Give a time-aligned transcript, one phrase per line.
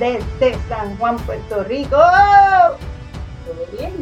[0.00, 1.98] 2020 desde San Juan, Puerto Rico.
[3.44, 3.92] Todo bien.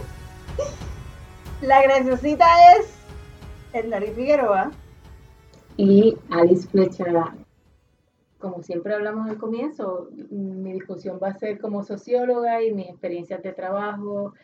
[1.62, 2.44] La graciosita
[2.74, 4.72] es Nari Figueroa.
[5.76, 7.04] Y Alice Flecha.
[8.38, 13.42] Como siempre hablamos al comienzo, mi discusión va a ser como socióloga y mis experiencias
[13.42, 14.34] de trabajo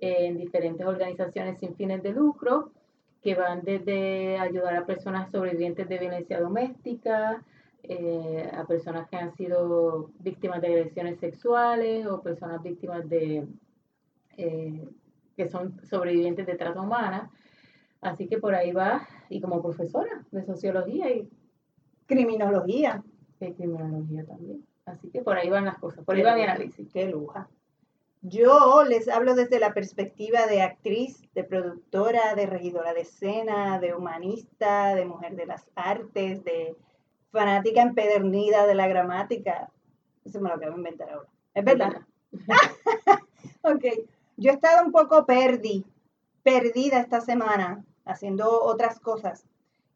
[0.00, 2.70] en diferentes organizaciones sin fines de lucro,
[3.22, 7.42] que van desde ayudar a personas sobrevivientes de violencia doméstica,
[7.92, 13.48] eh, a personas que han sido víctimas de agresiones sexuales o personas víctimas de
[14.36, 14.88] eh,
[15.36, 17.32] que son sobrevivientes de trata humana.
[18.00, 21.28] Así que por ahí va, y como profesora de sociología y
[22.06, 23.02] criminología.
[23.40, 24.64] De criminología también.
[24.84, 26.88] Así que por ahí van las cosas, por ahí va mi análisis.
[26.92, 27.48] Qué luja.
[28.22, 33.94] Yo les hablo desde la perspectiva de actriz, de productora, de regidora de escena, de
[33.94, 36.76] humanista, de mujer de las artes, de
[37.30, 39.70] fanática empedernida de la gramática.
[40.24, 41.28] Eso me lo acabo de inventar ahora.
[41.54, 42.00] ¿Es verdad?
[43.62, 43.84] ok.
[44.36, 45.84] Yo he estado un poco perdi,
[46.42, 49.44] perdida esta semana haciendo otras cosas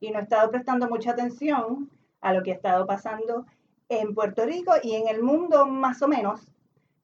[0.00, 1.90] y no he estado prestando mucha atención
[2.20, 3.46] a lo que ha estado pasando
[3.88, 6.52] en Puerto Rico y en el mundo más o menos.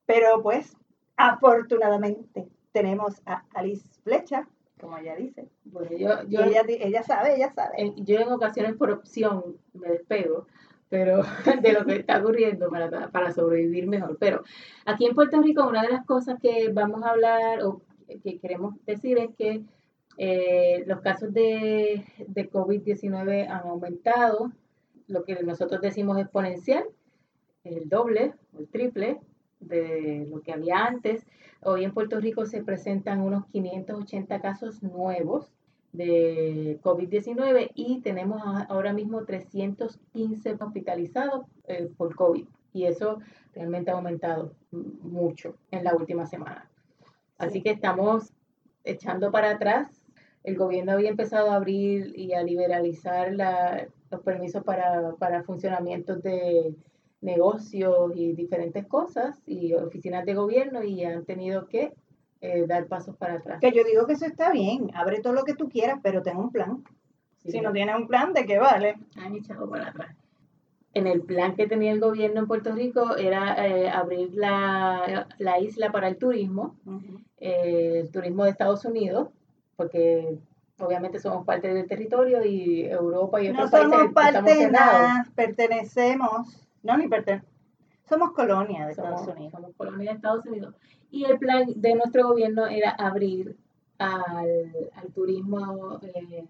[0.07, 0.77] Pero pues
[1.17, 4.49] afortunadamente tenemos a Alice Flecha,
[4.81, 5.49] como ella dice.
[5.65, 7.93] Bueno, yo, yo ella, ella, sabe, ella sabe.
[7.97, 10.47] yo en ocasiones por opción me despego,
[10.89, 11.23] pero
[11.63, 14.17] de lo que está ocurriendo para, para sobrevivir mejor.
[14.19, 14.43] Pero
[14.87, 17.83] aquí en Puerto Rico una de las cosas que vamos a hablar o
[18.25, 19.63] que queremos decir es que
[20.19, 24.53] eh, los casos de, de COVID-19 han aumentado,
[25.07, 26.85] lo que nosotros decimos exponencial,
[27.65, 29.21] el doble o el triple
[29.61, 31.27] de lo que había antes.
[31.63, 35.53] Hoy en Puerto Rico se presentan unos 580 casos nuevos
[35.93, 42.47] de COVID-19 y tenemos ahora mismo 315 hospitalizados eh, por COVID.
[42.73, 43.19] Y eso
[43.55, 46.71] realmente ha aumentado mucho en la última semana.
[47.39, 48.33] Así que estamos
[48.85, 49.89] echando para atrás.
[50.45, 53.33] El gobierno había empezado a abrir y a liberalizar
[54.11, 56.75] los permisos para, para funcionamientos de,
[57.21, 61.93] negocios y diferentes cosas y oficinas de gobierno y han tenido que
[62.41, 63.61] eh, dar pasos para atrás.
[63.61, 66.39] Que yo digo que eso está bien, abre todo lo que tú quieras, pero ten
[66.39, 66.83] un plan.
[67.45, 68.97] si no tienes un plan, ¿de qué vale?
[69.17, 70.17] Han echado para atrás.
[70.93, 75.27] En el plan que tenía el gobierno en Puerto Rico era eh, abrir la,
[75.61, 76.75] isla para el turismo,
[77.39, 79.29] eh, el turismo de Estados Unidos,
[79.77, 80.39] porque
[80.81, 86.70] obviamente somos parte del territorio y Europa y otros no países somos parte nada, pertenecemos
[86.83, 87.47] no, ni pertenece.
[88.09, 89.53] Somos colonia de Estados Unidos.
[89.53, 90.75] Somos colonia de Estados Unidos.
[91.11, 93.57] Y el plan de nuestro gobierno era abrir
[93.99, 94.73] al,
[95.15, 96.45] turismo eh,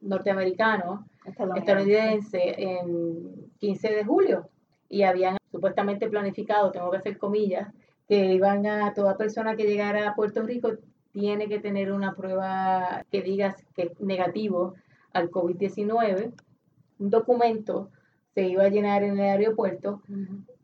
[0.00, 4.48] norteamericano, estadounidense, en 15 de julio.
[4.88, 7.72] Y habían supuestamente planificado, tengo que hacer comillas,
[8.08, 10.72] que iban a toda persona que llegara a Puerto Rico
[11.12, 14.74] tiene que tener una prueba que diga que es negativo
[15.12, 16.32] al COVID-19,
[16.98, 17.90] un documento
[18.40, 20.00] se iba a llenar en el aeropuerto,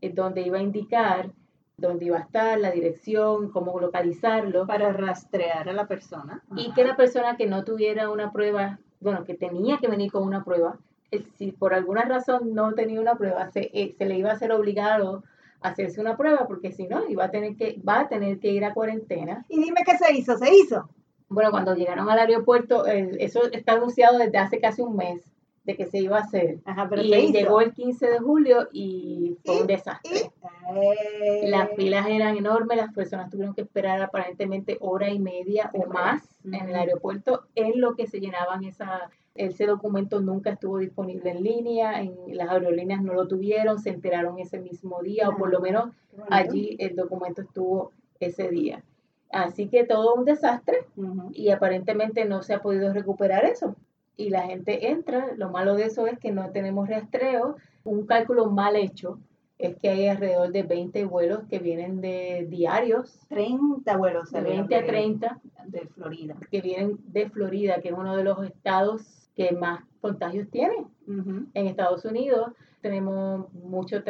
[0.00, 1.30] eh, donde iba a indicar
[1.76, 4.66] dónde iba a estar, la dirección, cómo localizarlo.
[4.66, 6.42] Para rastrear a la persona.
[6.56, 10.22] Y que la persona que no tuviera una prueba, bueno, que tenía que venir con
[10.22, 10.78] una prueba,
[11.10, 14.38] eh, si por alguna razón no tenía una prueba, se, eh, se le iba a
[14.38, 15.22] ser obligado
[15.60, 18.52] a hacerse una prueba, porque si no, iba a tener que, va a tener que
[18.52, 19.44] ir a cuarentena.
[19.50, 20.88] Y dime qué se hizo, se hizo.
[21.28, 25.35] Bueno, cuando llegaron al aeropuerto, eso está anunciado desde hace casi un mes
[25.66, 26.60] de que se iba a hacer.
[27.02, 30.30] y llegó el 15 de julio y fue un desastre.
[30.76, 31.48] Eh.
[31.48, 36.22] Las filas eran enormes, las personas tuvieron que esperar aparentemente hora y media o más
[36.44, 41.42] en el aeropuerto en lo que se llenaban esa ese documento nunca estuvo disponible en
[41.42, 45.60] línea, en las aerolíneas no lo tuvieron, se enteraron ese mismo día o por lo
[45.60, 45.90] menos
[46.30, 48.82] allí el documento estuvo ese día.
[49.30, 50.86] Así que todo un desastre
[51.32, 53.76] y aparentemente no se ha podido recuperar eso
[54.16, 55.34] y la gente entra.
[55.36, 57.56] Lo malo de eso es que no tenemos rastreo.
[57.84, 59.18] Un cálculo mal hecho
[59.58, 63.18] es que hay alrededor de 20 vuelos que vienen de diarios.
[63.28, 64.30] 30 vuelos.
[64.30, 65.40] De 20 a 30.
[65.66, 66.36] De Florida.
[66.50, 71.66] Que vienen de Florida, que es uno de los estados que más contagios tiene en
[71.66, 72.52] Estados Unidos.
[72.80, 74.02] Tenemos muchas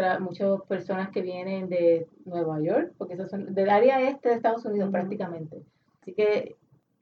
[0.69, 4.91] personas que vienen de Nueva York, porque esos son del área este de Estados Unidos
[4.91, 5.63] prácticamente.
[6.03, 6.57] Así que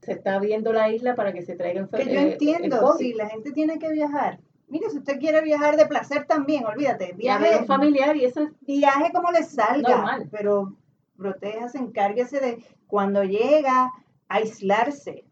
[0.05, 3.53] se está viendo la isla para que se traigan Que yo entiendo, si la gente
[3.53, 4.39] tiene que viajar.
[4.69, 9.13] Mire, si usted quiere viajar de placer también, olvídate, viaje familiar y eso es viaje
[9.13, 10.77] como le salga, pero
[11.17, 13.93] protéjase, encárguese de cuando llega
[14.29, 15.25] aislarse.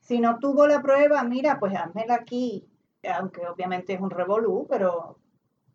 [0.00, 2.66] Si no tuvo la prueba, mira, pues házmela aquí,
[3.04, 5.18] aunque obviamente es un revolú, pero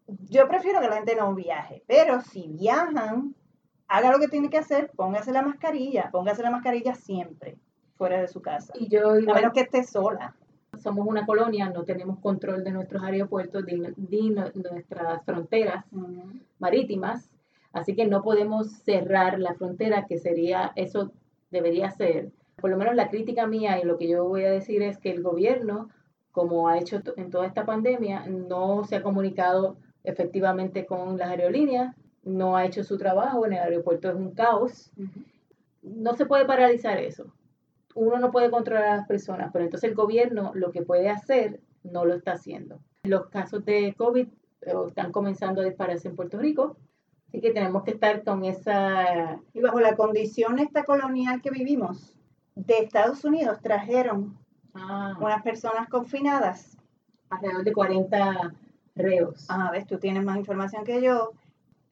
[0.07, 3.33] yo prefiero que la gente no viaje, pero si viajan,
[3.87, 7.57] haga lo que tiene que hacer, póngase la mascarilla, póngase la mascarilla siempre
[7.97, 8.73] fuera de su casa.
[8.79, 10.35] Y yo a menos que esté sola.
[10.81, 15.85] somos una colonia, no tenemos control de nuestros aeropuertos, de, nuestras fronteras
[16.59, 17.29] marítimas,
[17.71, 21.11] así que no podemos cerrar la frontera, que sería, eso
[21.49, 22.31] debería ser.
[22.57, 25.11] Por lo menos la crítica mía y lo que yo voy a decir es que
[25.11, 25.89] el gobierno,
[26.31, 31.95] como ha hecho en toda esta pandemia, no se ha comunicado efectivamente con las aerolíneas,
[32.23, 34.91] no ha hecho su trabajo, en el aeropuerto es un caos,
[35.81, 37.31] no se puede paralizar eso.
[37.95, 41.61] Uno no puede controlar a las personas, pero entonces el gobierno lo que puede hacer
[41.83, 42.79] no lo está haciendo.
[43.03, 44.27] Los casos de COVID
[44.61, 46.77] eh, están comenzando a dispararse en Puerto Rico,
[47.27, 49.39] así que tenemos que estar con esa...
[49.53, 52.15] Y bajo la condición esta colonial que vivimos,
[52.55, 54.37] de Estados Unidos trajeron
[54.73, 56.77] ah, unas personas confinadas.
[57.29, 58.53] alrededor de 40
[58.95, 59.45] reos.
[59.49, 61.31] Ah, ves, tú tienes más información que yo.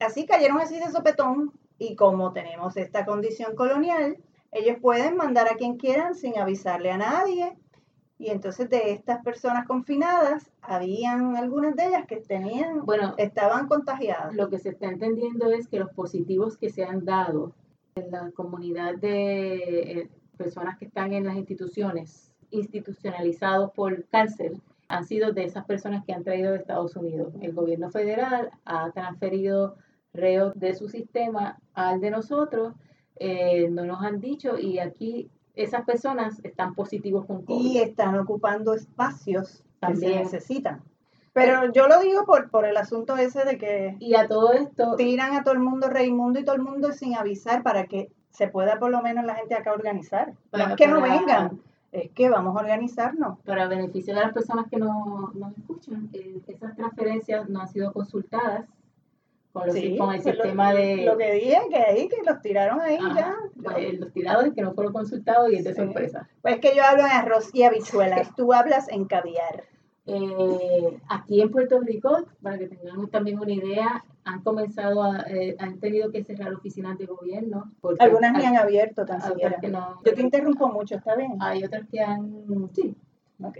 [0.00, 4.16] Así cayeron así de sopetón y como tenemos esta condición colonial,
[4.54, 7.58] ellos pueden mandar a quien quieran sin avisarle a nadie.
[8.16, 14.34] Y entonces de estas personas confinadas, habían algunas de ellas que tenían, Bueno, estaban contagiadas.
[14.34, 17.52] lo que se está entendiendo es que los positivos que se han dado
[17.96, 19.56] en la comunidad de
[20.00, 26.04] eh, personas que están en las instituciones, institucionalizados por cárcel, han sido de esas personas
[26.04, 27.34] que han traído de Estados Unidos.
[27.40, 29.76] El gobierno federal ha transferido
[30.12, 32.74] reos de su sistema al de nosotros,
[33.16, 37.64] eh, no nos han dicho y aquí esas personas están positivos con COVID.
[37.64, 40.82] y están ocupando espacios que se necesitan.
[41.32, 44.94] Pero yo lo digo por, por el asunto ese de que Y a todo esto,
[44.96, 48.48] tiran a todo el mundo Raimundo y todo el mundo sin avisar para que se
[48.48, 50.28] pueda por lo menos la gente acá organizar.
[50.28, 51.60] No Para- es que no vengan,
[51.92, 53.38] es que vamos a organizarnos.
[53.40, 57.92] para beneficio de las personas que no nos escuchan, eh, esas transferencias no han sido
[57.92, 58.66] consultadas
[59.54, 62.16] con, los- Sí, con el pues lo- sistema de Lo que dije, que ahí, que
[62.26, 63.36] los tiraron ahí Ajá, ya.
[63.62, 65.80] pues, los tiradores que no fueron consultados y es de Sí.
[65.80, 66.28] sorpresa.
[66.42, 69.62] Pues es que yo hablo en arroz y habichuelas, tú hablas en caviar.
[70.06, 75.54] Eh, aquí en Puerto Rico, para que tengamos también una idea, han comenzado a, eh,
[75.60, 77.70] han tenido que cerrar oficinas de gobierno.
[77.80, 79.48] porque Algunas ni han abierto tan siquiera.
[79.50, 80.00] otras que no.
[80.04, 81.36] Yo te interrumpo mucho, ¿está bien?
[81.40, 82.94] Hay otras que han, sí.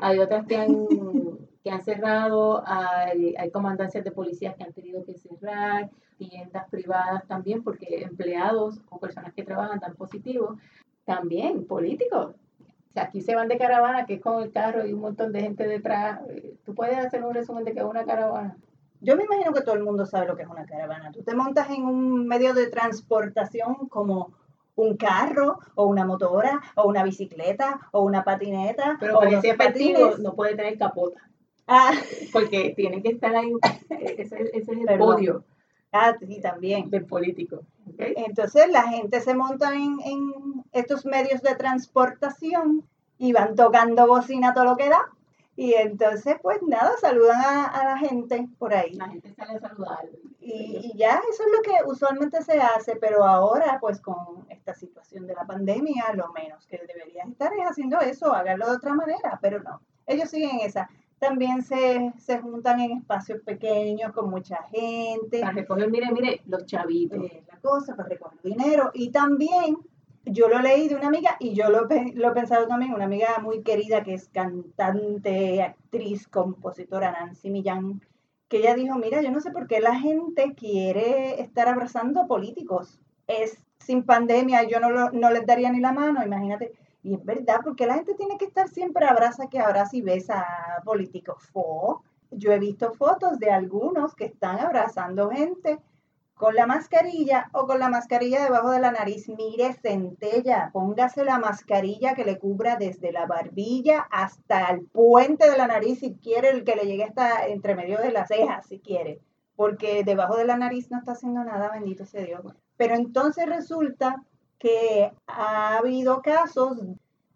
[0.00, 0.86] Hay otras que han,
[1.64, 7.26] que han cerrado, hay, hay comandancias de policías que han tenido que cerrar, tiendas privadas
[7.26, 10.58] también, porque empleados o personas que trabajan dan positivos,
[11.06, 12.34] también políticos.
[12.90, 15.32] O sea, aquí se van de caravana, que es con el carro y un montón
[15.32, 16.20] de gente detrás.
[16.28, 18.56] Eh, Tú puedes hacer un resumen de que es una caravana.
[19.00, 21.12] Yo me imagino que todo el mundo sabe lo que es una caravana.
[21.12, 24.32] Tú te montas en un medio de transportación como
[24.76, 30.18] un carro o una motora o una bicicleta o una patineta Pero o para patines.
[30.18, 31.20] no puede tener capota,
[31.66, 31.92] Ah,
[32.32, 33.52] porque tienen que estar ahí.
[33.90, 34.98] Ese, ese es el Perdón.
[34.98, 35.44] podio
[35.94, 36.90] ah, sí, también.
[36.90, 37.62] del político.
[37.86, 38.00] ¿ok?
[38.16, 42.86] Entonces la gente se monta en, en estos medios de transportación
[43.18, 45.08] y van tocando bocina todo lo que da.
[45.56, 48.94] Y entonces, pues nada, saludan a, a la gente por ahí.
[48.94, 50.00] La gente sale a saludar.
[50.40, 54.74] Y, y ya eso es lo que usualmente se hace, pero ahora pues con esta
[54.74, 58.94] situación de la pandemia, lo menos que deberían estar es haciendo eso, háganlo de otra
[58.94, 60.90] manera, pero no, ellos siguen esa.
[61.18, 66.66] También se, se juntan en espacios pequeños con mucha gente, Para recoger, mire, mire, los
[66.66, 67.18] chavitos.
[67.24, 68.90] eh, la cosa, para recoger dinero.
[68.92, 69.78] Y también,
[70.26, 73.38] yo lo leí de una amiga y yo lo, lo he pensado también, una amiga
[73.42, 78.02] muy querida que es cantante, actriz, compositora, Nancy Millán,
[78.48, 82.98] que ella dijo, mira, yo no sé por qué la gente quiere estar abrazando políticos.
[83.26, 86.72] Es sin pandemia, yo no, lo- no les daría ni la mano, imagínate.
[87.04, 90.40] Y es verdad, porque la gente tiene que estar siempre abraza que abraza y besa
[90.40, 91.46] a políticos.
[91.52, 92.02] Fo.
[92.30, 95.78] Yo he visto fotos de algunos que están abrazando gente
[96.32, 99.28] con la mascarilla o con la mascarilla debajo de la nariz.
[99.28, 105.58] Mire, centella, póngase la mascarilla que le cubra desde la barbilla hasta el puente de
[105.58, 108.80] la nariz si quiere, el que le llegue hasta entre medio de las cejas si
[108.80, 109.20] quiere,
[109.56, 112.40] porque debajo de la nariz no está haciendo nada, bendito sea Dios.
[112.78, 114.24] Pero entonces resulta
[114.58, 116.78] que ha habido casos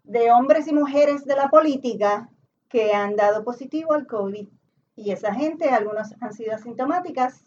[0.03, 2.29] de hombres y mujeres de la política
[2.67, 4.47] que han dado positivo al COVID.
[4.95, 7.43] Y esa gente, algunos han sido asintomáticas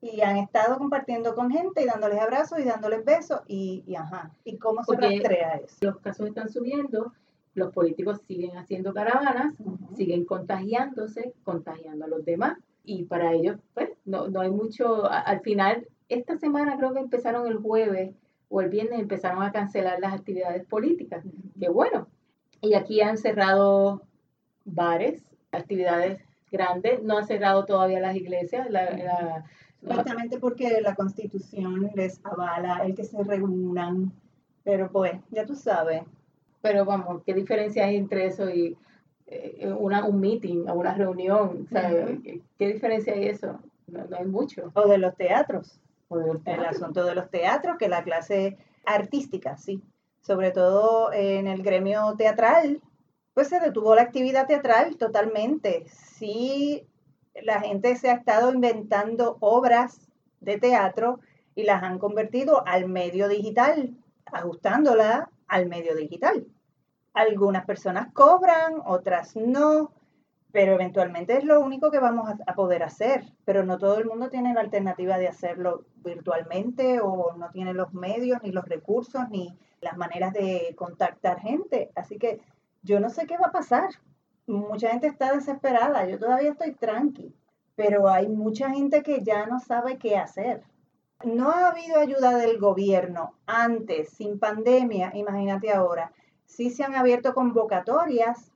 [0.00, 4.30] y han estado compartiendo con gente y dándoles abrazos y dándoles besos y, y ajá.
[4.44, 5.76] ¿Y cómo se Porque- rastrea eso?
[5.80, 7.12] Los casos están subiendo,
[7.54, 9.54] los políticos siguen haciendo caravanas,
[9.96, 12.58] siguen contagiándose, contagiando a los demás.
[12.84, 15.04] Y para ellos, pues, no, no hay mucho.
[15.10, 18.14] al final, esta semana creo que empezaron el jueves
[18.50, 21.24] o el viernes, empezaron a cancelar las actividades políticas.
[21.58, 22.08] Qué bueno.
[22.60, 24.02] Y aquí han cerrado
[24.64, 28.68] bares, actividades grande, no ha cerrado todavía las iglesias.
[28.70, 29.44] La,
[29.80, 34.12] Supuestamente porque la constitución les avala el que se reúnan,
[34.62, 36.02] pero pues, ya tú sabes.
[36.60, 38.76] Pero vamos, ¿qué diferencia hay entre eso y
[39.26, 41.66] eh, una, un meeting o una reunión?
[42.58, 43.58] ¿qué, diferencia hay eso?
[43.86, 44.70] No, hay mucho.
[44.74, 45.80] O de los teatros.
[46.44, 49.82] El asunto de los teatros, que la clase artística, sí.
[50.20, 52.80] Sobre todo en el gremio teatral,
[53.32, 55.86] pues se detuvo la actividad teatral totalmente.
[55.88, 56.86] Sí,
[57.42, 60.08] la gente se ha estado inventando obras
[60.40, 61.20] de teatro
[61.54, 66.46] y las han convertido al medio digital, ajustándola al medio digital.
[67.14, 69.92] Algunas personas cobran, otras no,
[70.52, 73.24] pero eventualmente es lo único que vamos a, poder hacer.
[73.44, 77.92] Pero no todo el mundo tiene la alternativa de hacerlo virtualmente o no tiene los
[77.92, 81.90] medios, ni los recursos, ni las maneras de contactar gente.
[81.94, 82.40] Así que
[82.82, 83.90] yo no sé qué va a pasar.
[84.46, 87.32] Mucha gente está desesperada, yo todavía estoy tranqui,
[87.76, 90.64] pero hay mucha gente que ya no sabe qué hacer.
[91.22, 96.12] No ha habido ayuda del gobierno antes, sin pandemia, imagínate ahora.
[96.46, 98.50] Sí se han abierto convocatorias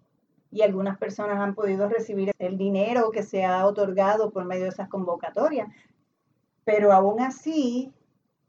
[0.55, 4.69] y algunas personas han podido recibir el dinero que se ha otorgado por medio de
[4.69, 5.69] esas convocatorias.
[6.65, 7.93] Pero aún así,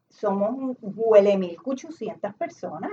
[0.08, 2.92] somos huele 1800 personas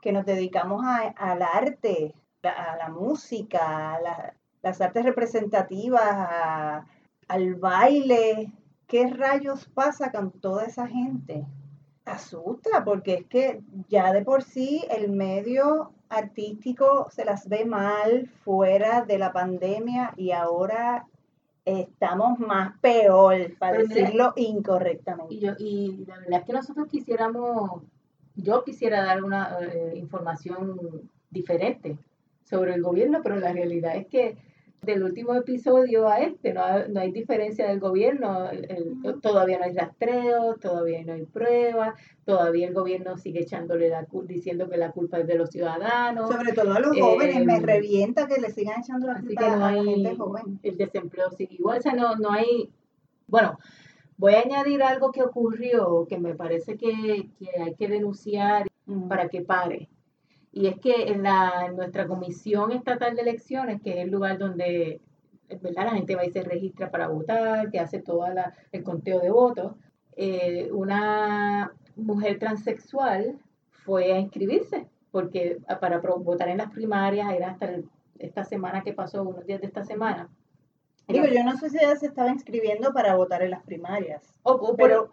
[0.00, 0.82] que nos dedicamos
[1.16, 6.86] al arte, a la música, a las artes representativas,
[7.28, 8.50] al baile.
[8.86, 11.46] ¿Qué rayos pasa con toda esa gente?
[12.06, 13.60] Asusta, porque es que
[13.90, 20.12] ya de por sí el medio artístico se las ve mal fuera de la pandemia
[20.16, 21.06] y ahora
[21.64, 25.34] estamos más peor, para decirlo incorrectamente.
[25.34, 27.82] Y, yo, y la verdad es que nosotros quisiéramos
[28.34, 31.98] yo quisiera dar una eh, información diferente
[32.44, 34.36] sobre el gobierno, pero la realidad es que
[34.82, 36.62] del último episodio a este no,
[37.00, 38.50] hay diferencia del gobierno,
[39.22, 44.68] todavía no hay rastreo, todavía no hay pruebas, todavía el gobierno sigue echándole la diciendo
[44.68, 46.28] que la culpa es de los ciudadanos.
[46.28, 49.84] Sobre todo a los jóvenes, me revienta que le sigan echando la culpa a la
[49.84, 50.58] gente joven.
[50.64, 52.68] El desempleo sigue igual, o sea, no, no hay,
[53.28, 53.58] bueno,
[54.22, 57.28] Voy a añadir algo que ocurrió que me parece que,
[57.60, 58.68] hay que denunciar
[59.08, 59.88] para que pare.
[60.52, 65.00] Y es que en, la, nuestra Comisión Estatal de Elecciones, que es el lugar donde
[65.60, 65.86] ¿verdad?
[65.86, 68.26] la gente va y se registra para votar, que hace todo
[68.70, 69.72] el conteo de votos,
[70.16, 73.38] eh, una mujer transexual
[73.70, 77.70] fue a inscribirse, porque para votar en las primarias era hasta
[78.18, 80.28] esta semana que pasó, unos días de esta semana.
[81.08, 84.22] Digo, yo no sé si ella se estaba inscribiendo para votar en las primarias.
[84.76, 85.10] pero,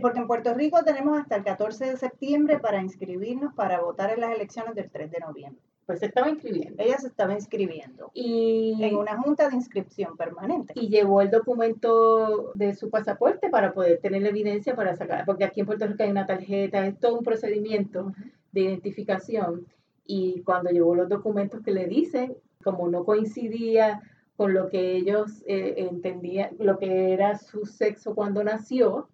[0.00, 4.20] porque en Puerto Rico tenemos hasta el 14 de septiembre para inscribirnos para votar en
[4.20, 5.62] las elecciones del 3 de noviembre.
[5.86, 6.82] Pues se estaba inscribiendo.
[6.82, 8.10] Ella se estaba inscribiendo.
[8.12, 10.72] Y en una junta de inscripción permanente.
[10.76, 15.44] Y llevó el documento de su pasaporte para poder tener la evidencia para sacar, porque
[15.44, 18.12] aquí en Puerto Rico hay una tarjeta, es todo un procedimiento
[18.50, 19.66] de identificación.
[20.04, 24.02] Y cuando llevó los documentos que le dicen, como no coincidía
[24.36, 29.08] con lo que ellos eh, entendían, lo que era su sexo cuando nació,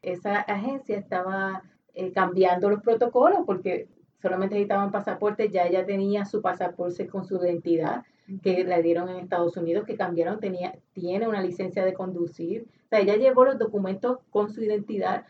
[0.00, 3.88] esa agencia estaba eh, cambiando los protocolos porque
[4.22, 8.04] solamente necesitaban pasaporte, ya ella tenía su pasaporte con su identidad
[8.44, 12.88] que le dieron en Estados Unidos, que cambiaron, tenía, tiene una licencia de conducir, o
[12.88, 15.26] sea, ella llevó los documentos con su identidad.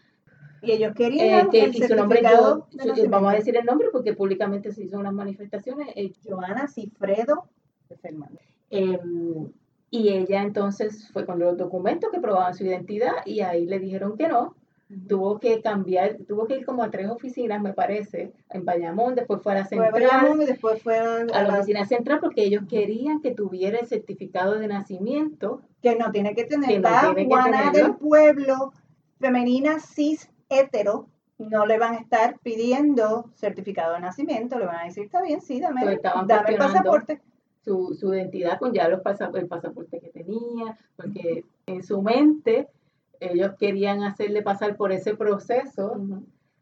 [0.62, 2.20] Y ellos querían eh, el su nombre,
[3.08, 5.88] vamos a decir el nombre porque públicamente se hizo unas manifestaciones.
[6.22, 7.48] Joana Cifredo
[8.02, 8.49] Fernández.
[8.70, 9.50] Em,
[9.90, 14.16] y ella entonces fue con los documentos que probaban su identidad y ahí le dijeron
[14.16, 14.54] que no.
[15.08, 19.40] Tuvo que cambiar, tuvo que ir como a tres oficinas, me parece, en Bayamón, después
[19.40, 20.40] fue a la central.
[20.42, 24.66] y después fue a, la, oficina central porque ellos querían que tuviera el certificado de
[24.66, 25.62] nacimiento.
[25.80, 26.84] Que no tiene que tener.
[26.84, 28.72] Va Juana del pueblo,
[29.20, 31.08] femenina cis hetero,
[31.38, 35.40] no le van a estar pidiendo certificado de nacimiento, le van a decir, está bien,
[35.40, 37.20] sí, dame, dame el pasaporte
[37.64, 39.00] su, su identidad con ya los
[39.34, 42.68] el pasaporte que tenía, porque en su mente
[43.20, 46.00] ellos querían hacerle pasar por ese proceso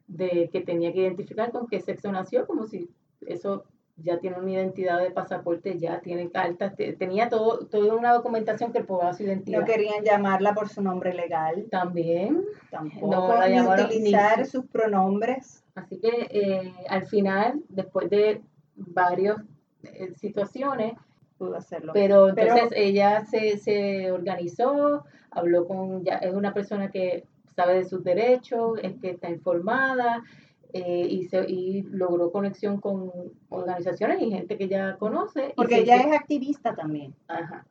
[0.09, 2.91] de que tenía que identificar con qué sexo nació, como si
[3.27, 3.65] eso
[4.03, 8.85] ya tiene una identidad de pasaporte, ya tiene cartas, tenía todo, toda una documentación que
[8.85, 9.61] probaba su identidad.
[9.61, 11.67] No querían llamarla por su nombre legal.
[11.71, 12.45] También.
[12.71, 13.11] Tampoco.
[13.11, 15.65] No ni utilizar sus pronombres.
[15.75, 18.41] Así que eh, al final, después de
[18.77, 19.39] varios
[19.83, 20.95] eh, situaciones.
[21.37, 21.93] Pudo hacerlo.
[21.93, 27.85] Pero entonces ella se, se organizó, habló con, ya es una persona que sabe de
[27.85, 30.25] sus derechos, es que está informada
[30.73, 33.13] eh, y, se, y logró conexión con
[33.49, 35.53] organizaciones y gente que ya conoce.
[35.57, 37.15] Porque ella es activista también.
[37.29, 37.67] Ajá.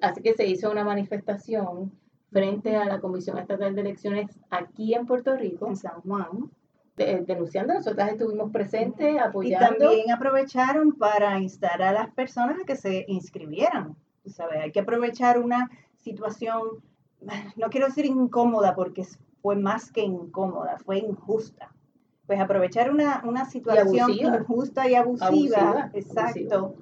[0.00, 1.92] Así que se hizo una manifestación
[2.30, 5.68] frente a la Comisión Estatal de Elecciones aquí en Puerto Rico.
[5.68, 6.50] En San Juan.
[6.96, 9.66] Denunciando, nosotras estuvimos presentes, apoyando.
[9.66, 13.96] Y también aprovecharon para instar a las personas a que se inscribieran.
[14.26, 14.60] ¿sabes?
[14.62, 15.70] Hay que aprovechar una
[16.00, 16.82] situación,
[17.56, 19.04] no quiero decir incómoda porque
[19.42, 21.70] fue más que incómoda, fue injusta.
[22.26, 26.74] Pues aprovechar una, situación injusta y abusiva, exacto,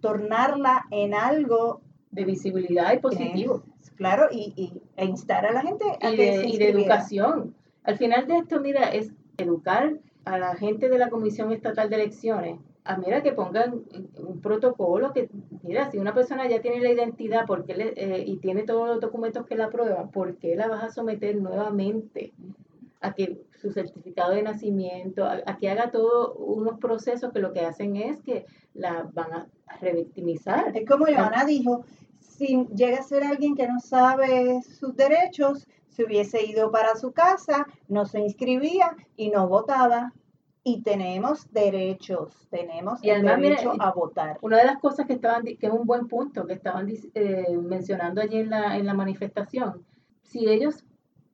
[0.00, 3.62] tornarla en algo de visibilidad y positivo.
[3.94, 7.54] claro, y, e instar a la gente a y de, y de educación.
[7.84, 11.96] Al final de esto, mira, es educar a la gente de la Comisión Estatal de
[11.96, 13.82] Elecciones a mira que pongan
[14.16, 15.28] un protocolo que,
[15.62, 19.00] mira, si una persona ya tiene la identidad porque le, eh, y tiene todos los
[19.00, 22.32] documentos que la prueban, ¿por qué la vas a someter nuevamente
[23.00, 27.60] a que su certificado de nacimiento, a, que haga todos unos procesos que lo que
[27.60, 29.46] hacen es que la van a
[29.80, 30.76] revictimizar?
[30.76, 31.84] Es como Joana dijo,
[32.20, 35.66] si llega a ser alguien que no sabe sus derechos,
[35.96, 40.12] se hubiese ido para su casa, no se inscribía y no votaba
[40.62, 44.38] y tenemos derechos, tenemos el derecho a votar.
[44.42, 48.20] Una de las cosas que estaban, que es un buen punto, que estaban eh, mencionando
[48.20, 49.86] allí en la, en la manifestación,
[50.22, 50.84] si ellos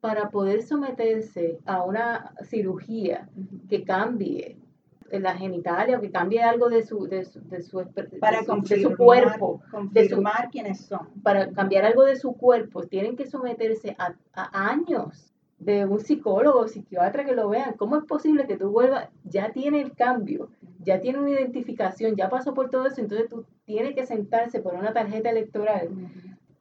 [0.01, 3.29] para poder someterse a una cirugía
[3.69, 4.59] que cambie
[5.21, 7.85] la genitalia o que cambie algo de su, de su, de su,
[8.21, 11.09] para su cuerpo, confirmar quiénes son.
[11.23, 16.61] Para cambiar algo de su cuerpo, tienen que someterse a, a años de un psicólogo
[16.61, 17.75] o psiquiatra que lo vean.
[17.77, 19.09] ¿Cómo es posible que tú vuelvas?
[19.25, 20.51] Ya tiene el cambio,
[20.81, 24.75] ya tiene una identificación, ya pasó por todo eso, entonces tú tienes que sentarse por
[24.75, 25.89] una tarjeta electoral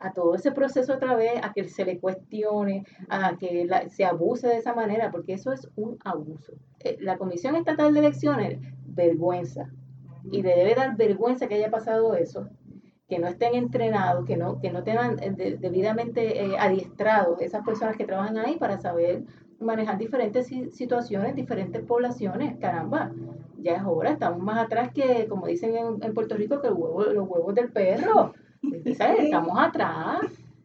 [0.01, 4.47] a todo ese proceso otra vez, a que se le cuestione, a que se abuse
[4.47, 6.53] de esa manera, porque eso es un abuso.
[6.79, 9.69] Eh, la Comisión Estatal de Elecciones, vergüenza.
[10.31, 12.47] Y le debe dar vergüenza que haya pasado eso,
[13.07, 17.97] que no estén entrenados, que no, que no tengan eh, debidamente eh, adiestrados esas personas
[17.97, 19.23] que trabajan ahí para saber
[19.59, 22.57] manejar diferentes situaciones, diferentes poblaciones.
[22.59, 23.11] Caramba,
[23.57, 27.03] ya es hora, estamos más atrás que, como dicen en, Puerto Rico, que el huevo,
[27.03, 28.33] los huevos del perro.
[28.71, 30.21] Estamos atrás.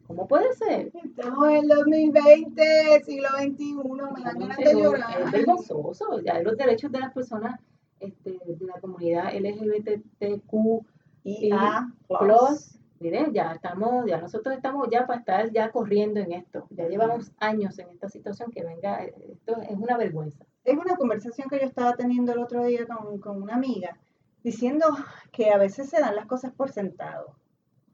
[0.07, 0.91] ¿Cómo puede ser?
[1.03, 3.73] Estamos en el 2020, siglo XXI,
[4.15, 5.21] me dan ganas de llorar.
[5.21, 7.59] Es vergonzoso, ya los derechos de las personas
[7.99, 10.85] este, de la comunidad LGBTQ
[11.25, 12.79] y A plus.
[12.99, 16.65] Miren, ya estamos, ya nosotros estamos ya para estar ya corriendo en esto.
[16.69, 20.45] Ya llevamos años en esta situación que venga, esto es una vergüenza.
[20.63, 23.97] Es una conversación que yo estaba teniendo el otro día con, con una amiga,
[24.41, 24.85] diciendo
[25.31, 27.35] que a veces se dan las cosas por sentado.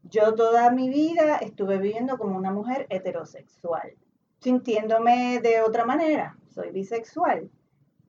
[0.04, 3.94] Yo toda mi vida estuve viviendo como una mujer heterosexual,
[4.40, 6.38] sintiéndome de otra manera.
[6.50, 7.50] Soy bisexual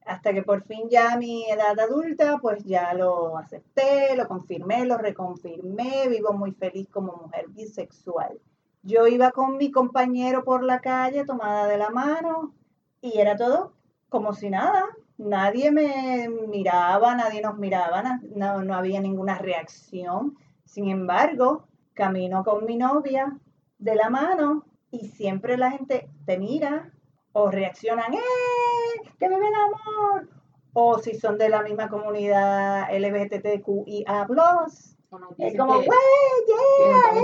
[0.05, 4.85] hasta que por fin ya a mi edad adulta, pues ya lo acepté, lo confirmé,
[4.85, 8.39] lo reconfirmé, vivo muy feliz como mujer bisexual.
[8.83, 12.55] Yo iba con mi compañero por la calle tomada de la mano
[13.01, 13.73] y era todo
[14.11, 14.85] como si nada.
[15.17, 18.03] Nadie me miraba, nadie nos miraba,
[18.35, 20.37] no, no había ninguna reacción.
[20.65, 23.39] Sin embargo, camino con mi novia
[23.79, 26.93] de la mano y siempre la gente te mira
[27.33, 29.11] o reaccionan, ¡eh!
[29.19, 30.29] que vive el amor.
[30.73, 34.27] O si son de la misma comunidad LGBTQIA+,
[35.39, 35.89] es como, güey,
[36.49, 37.23] yeah,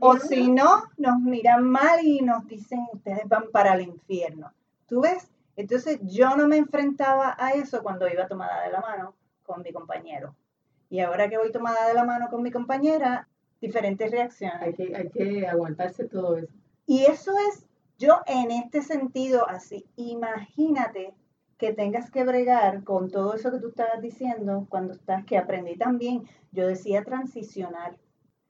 [0.00, 4.52] O, si no, nos miran mal y nos dicen, ustedes van para el infierno.
[4.86, 5.30] ¿Tú ves?
[5.56, 9.72] Entonces yo no me enfrentaba a eso cuando iba tomada de la mano con mi
[9.72, 10.34] compañero.
[10.92, 13.26] Y ahora que voy tomada de la mano con mi compañera,
[13.62, 14.60] diferentes reacciones.
[14.60, 16.52] Hay que, hay que aguantarse todo eso.
[16.84, 21.14] Y eso es yo en este sentido, así, imagínate
[21.56, 25.78] que tengas que bregar con todo eso que tú estabas diciendo cuando estás, que aprendí
[25.78, 27.96] también, yo decía transicionar.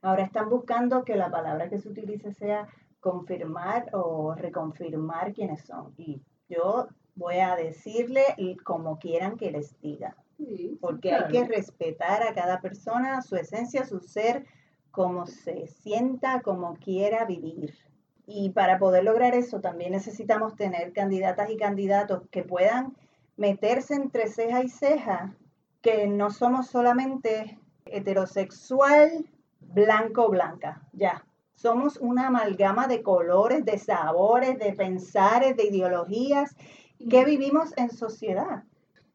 [0.01, 2.67] Ahora están buscando que la palabra que se utilice sea
[2.99, 5.93] confirmar o reconfirmar quiénes son.
[5.95, 8.25] Y yo voy a decirle
[8.65, 10.17] como quieran que les diga.
[10.79, 14.45] Porque hay que respetar a cada persona, su esencia, su ser,
[14.91, 17.73] como se sienta, como quiera vivir.
[18.25, 22.95] Y para poder lograr eso también necesitamos tener candidatas y candidatos que puedan
[23.35, 25.35] meterse entre ceja y ceja,
[25.81, 31.25] que no somos solamente heterosexual, blanco, blanca, ya.
[31.53, 36.55] Somos una amalgama de colores, de sabores, de pensares, de ideologías
[37.09, 38.63] que vivimos en sociedad.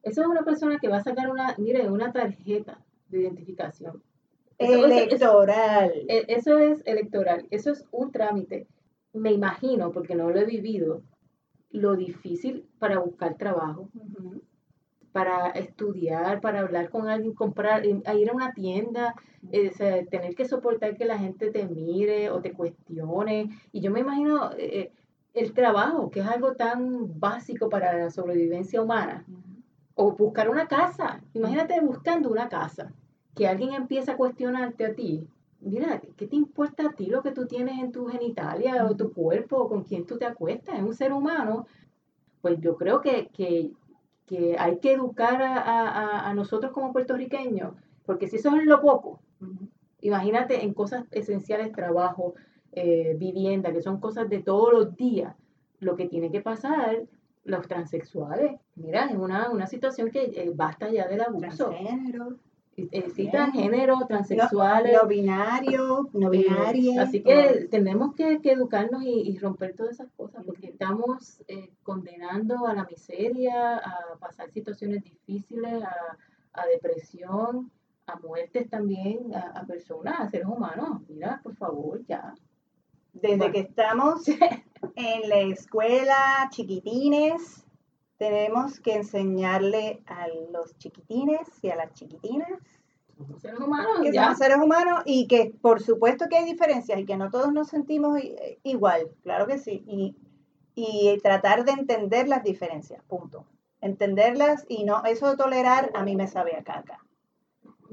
[0.02, 4.02] Eso es una persona que va a sacar una, mire, una tarjeta de identificación.
[4.58, 5.92] electoral.
[6.08, 8.66] eso es electoral, eso es un trámite
[9.12, 11.02] me imagino, porque no lo he vivido,
[11.70, 13.88] lo difícil para buscar trabajo.
[15.10, 19.16] para estudiar, para hablar con alguien, comprar, ir a una tienda,
[19.50, 23.48] eh, tener que soportar que la gente te mire o te cuestione.
[23.72, 24.92] Y yo me imagino eh,
[25.34, 29.24] el trabajo, que es algo tan básico para la sobrevivencia humana.
[30.00, 31.20] O buscar una casa.
[31.34, 32.92] Imagínate buscando una casa,
[33.34, 35.26] que alguien empieza a cuestionarte a ti.
[35.60, 39.12] Mira, ¿qué te importa a ti lo que tú tienes en tu genitalia o tu
[39.12, 40.76] cuerpo o con quién tú te acuestas?
[40.76, 41.66] Es un ser humano.
[42.40, 43.72] Pues yo creo que, que
[44.28, 49.20] que hay que educar a, nosotros como puertorriqueños, porque si eso es lo poco,
[50.02, 52.34] imagínate en cosas esenciales, trabajo,
[52.72, 55.34] eh, vivienda, que son cosas de todos los días,
[55.80, 57.04] lo que tiene que pasar
[57.48, 58.60] los transexuales.
[58.76, 61.70] Mira, es una, una situación que eh, basta ya del abuso.
[61.70, 62.36] Transgénero.
[62.76, 64.96] Eh, sí, transgénero, transexuales.
[65.02, 67.00] No, binario, no binario.
[67.00, 71.42] así que tenemos que, educarnos y, romper todas esas cosas, porque estamos
[71.82, 75.82] condenando a la miseria, a pasar situaciones difíciles,
[76.52, 77.72] a, depresión,
[78.06, 81.00] a muertes también, a, personas, a seres humanos.
[81.08, 82.32] Mira, por favor, ya.
[83.12, 84.26] Desde que estamos
[84.96, 87.64] en la escuela, chiquitines,
[88.16, 92.58] tenemos que enseñarle a los chiquitines y a las chiquitinas
[93.40, 97.16] seres humanos, que somos seres humanos y que por supuesto que hay diferencias y que
[97.16, 98.20] no todos nos sentimos
[98.62, 100.16] igual, claro que sí, y,
[100.74, 103.44] y tratar de entender las diferencias, punto.
[103.80, 106.98] Entenderlas y no, eso de tolerar a mí me sabe a caca.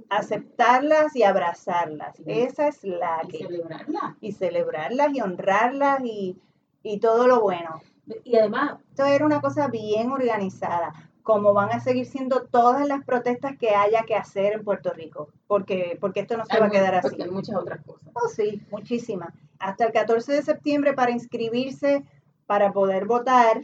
[0.10, 4.16] Aceptarlas y abrazarlas, esa es la y Celebrarlas.
[4.22, 6.38] Y celebrarlas y honrarlas y,
[6.84, 7.82] y todo lo bueno.
[8.24, 8.80] Y además...
[8.90, 13.72] Esto era una cosa bien organizada, como van a seguir siendo todas las protestas que
[13.72, 17.10] haya que hacer en Puerto Rico, porque, porque esto no se va a quedar así.
[17.10, 18.10] Porque hay muchas otras cosas.
[18.14, 19.34] Oh, sí, muchísimas.
[19.60, 22.04] Hasta el 14 de septiembre para inscribirse,
[22.46, 23.62] para poder votar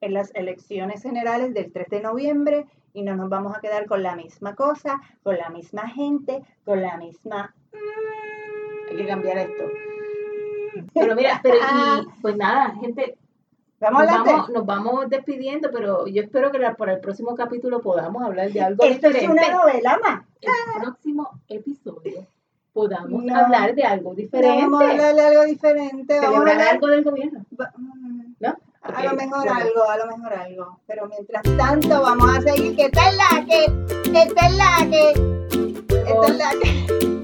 [0.00, 4.02] en las elecciones generales del 3 de noviembre y no nos vamos a quedar con
[4.02, 7.54] la misma cosa, con la misma gente, con la misma...
[8.90, 9.64] Hay que cambiar esto.
[10.94, 13.16] Pero mira, pero y, pues nada, gente,
[13.78, 18.22] Vamos nos, vamos, nos vamos despidiendo, pero yo espero que para el próximo capítulo podamos
[18.22, 19.42] hablar de algo Esto diferente.
[19.42, 20.24] es una novela más.
[20.40, 22.26] El próximo episodio
[22.72, 24.62] podamos hablar de algo diferente.
[24.62, 26.20] vamos a hablar de algo diferente.
[26.20, 27.44] Vamos a hablar algo del gobierno.
[27.50, 28.15] Mm, ¿No?
[28.94, 30.80] A lo mejor algo, a lo mejor algo.
[30.86, 32.76] Pero mientras tanto vamos a seguir.
[32.76, 33.64] Que esta es la que,
[34.18, 35.10] esta es la que,
[36.06, 37.15] esta es la que.